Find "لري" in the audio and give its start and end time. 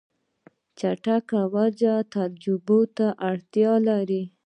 3.87-4.23